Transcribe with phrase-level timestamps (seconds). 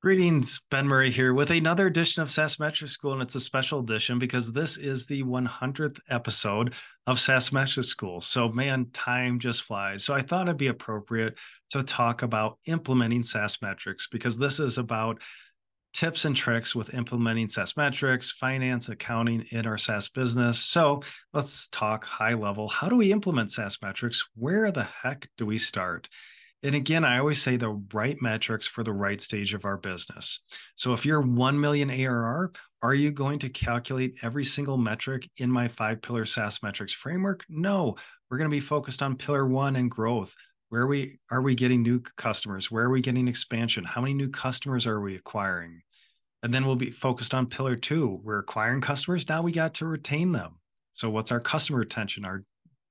[0.00, 3.80] Greetings, Ben Murray here with another edition of SaaS Metrics School, and it's a special
[3.80, 6.74] edition because this is the 100th episode
[7.08, 8.20] of SaaS Metrics School.
[8.20, 10.04] So, man, time just flies.
[10.04, 11.36] So, I thought it'd be appropriate
[11.70, 15.20] to talk about implementing SaaS metrics because this is about
[15.92, 20.60] tips and tricks with implementing SaaS metrics, finance, accounting in our SaaS business.
[20.60, 21.02] So,
[21.32, 22.68] let's talk high level.
[22.68, 24.28] How do we implement SaaS metrics?
[24.36, 26.08] Where the heck do we start?
[26.62, 30.40] And again, I always say the right metrics for the right stage of our business.
[30.76, 32.52] So if you're 1 million ARR,
[32.82, 37.44] are you going to calculate every single metric in my five pillar SaaS metrics framework?
[37.48, 37.96] No,
[38.30, 40.34] we're going to be focused on pillar one and growth.
[40.68, 42.70] Where are we are we getting new customers?
[42.70, 43.84] Where are we getting expansion?
[43.84, 45.82] How many new customers are we acquiring?
[46.42, 48.20] And then we'll be focused on pillar two.
[48.22, 49.28] We're acquiring customers.
[49.28, 50.56] Now we got to retain them.
[50.92, 52.44] So what's our customer retention, our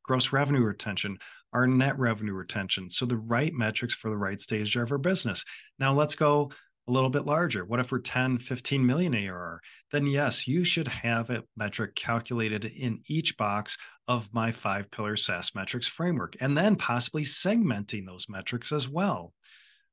[0.03, 1.19] gross revenue retention?
[1.53, 2.89] Our net revenue retention.
[2.89, 5.43] So the right metrics for the right stage of our business.
[5.79, 6.51] Now let's go
[6.87, 7.65] a little bit larger.
[7.65, 9.61] What if we're 10, 15 million ARR?
[9.91, 15.17] Then yes, you should have a metric calculated in each box of my five pillar
[15.17, 19.33] SaaS metrics framework, and then possibly segmenting those metrics as well.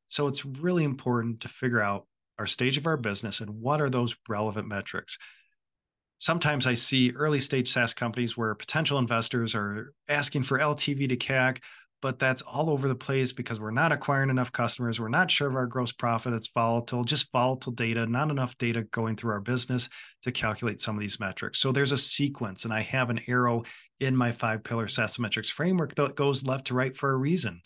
[0.08, 2.06] So it's really important to figure out
[2.38, 5.18] our stage of our business and what are those relevant metrics
[6.24, 11.16] sometimes I see early stage SaaS companies where potential investors are asking for LTV to
[11.18, 11.58] CAC,
[12.00, 14.98] but that's all over the place because we're not acquiring enough customers.
[14.98, 16.32] We're not sure of our gross profit.
[16.32, 19.90] It's volatile, just volatile data, not enough data going through our business
[20.22, 21.58] to calculate some of these metrics.
[21.58, 23.64] So there's a sequence, and I have an arrow
[24.00, 27.60] in my five pillar SaaS metrics framework that goes left to right for a reason.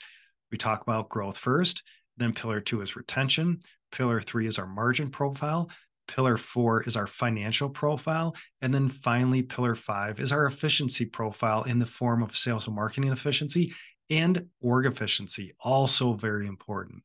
[0.50, 1.84] We talk about growth first,
[2.16, 3.60] then pillar two is retention,
[3.92, 5.70] pillar three is our margin profile,
[6.08, 8.34] Pillar four is our financial profile.
[8.60, 12.74] And then finally, pillar five is our efficiency profile in the form of sales and
[12.74, 13.74] marketing efficiency
[14.10, 17.02] and org efficiency, also very important.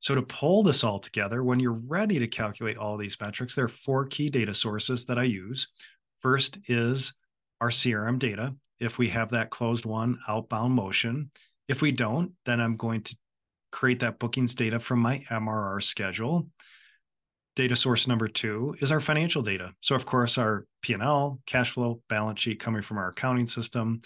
[0.00, 3.64] So, to pull this all together, when you're ready to calculate all these metrics, there
[3.64, 5.66] are four key data sources that I use.
[6.20, 7.14] First is
[7.60, 8.54] our CRM data.
[8.78, 11.30] If we have that closed won outbound motion,
[11.66, 13.16] if we don't, then I'm going to
[13.72, 16.48] create that bookings data from my MRR schedule
[17.56, 19.72] data source number two is our financial data.
[19.80, 24.02] So, of course, our P&L, cash flow, balance sheet coming from our accounting system.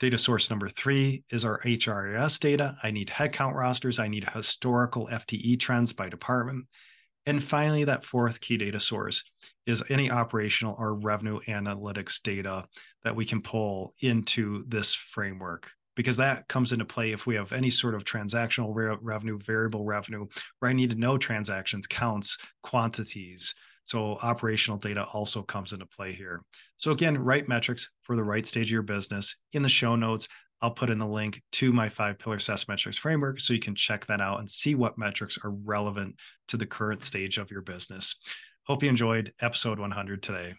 [0.00, 2.74] Data source number three is our HRIS data.
[2.82, 3.98] I need headcount rosters.
[3.98, 6.64] I need historical FTE trends by department.
[7.26, 9.24] And finally, that fourth key data source
[9.66, 12.64] is any operational or revenue analytics data
[13.04, 17.52] that we can pull into this framework because that comes into play if we have
[17.52, 20.26] any sort of transactional re- revenue, variable revenue,
[20.58, 23.54] where I need to know transactions, counts, quantities.
[23.84, 26.40] So operational data also comes into play here.
[26.78, 29.36] So again, right metrics for the right stage of your business.
[29.52, 30.26] In the show notes,
[30.62, 33.74] I'll put in a link to my five pillar SaaS metrics framework so you can
[33.74, 36.16] check that out and see what metrics are relevant
[36.48, 38.16] to the current stage of your business.
[38.66, 40.54] Hope you enjoyed episode 100 today.